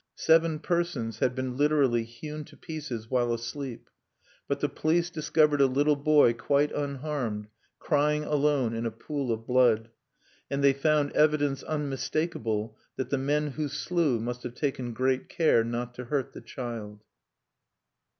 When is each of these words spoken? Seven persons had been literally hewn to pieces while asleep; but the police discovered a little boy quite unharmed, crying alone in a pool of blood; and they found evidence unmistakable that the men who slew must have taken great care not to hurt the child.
Seven 0.17 0.57
persons 0.57 1.19
had 1.19 1.35
been 1.35 1.55
literally 1.57 2.03
hewn 2.05 2.43
to 2.45 2.57
pieces 2.57 3.11
while 3.11 3.31
asleep; 3.31 3.87
but 4.47 4.59
the 4.59 4.67
police 4.67 5.11
discovered 5.11 5.61
a 5.61 5.67
little 5.67 5.95
boy 5.95 6.33
quite 6.33 6.71
unharmed, 6.71 7.49
crying 7.77 8.23
alone 8.23 8.73
in 8.73 8.87
a 8.87 8.89
pool 8.89 9.31
of 9.31 9.45
blood; 9.45 9.91
and 10.49 10.63
they 10.63 10.73
found 10.73 11.11
evidence 11.11 11.61
unmistakable 11.61 12.75
that 12.95 13.11
the 13.11 13.17
men 13.19 13.51
who 13.51 13.67
slew 13.67 14.19
must 14.19 14.41
have 14.41 14.55
taken 14.55 14.91
great 14.91 15.29
care 15.29 15.63
not 15.63 15.93
to 15.93 16.05
hurt 16.05 16.33
the 16.33 16.41
child. 16.41 17.03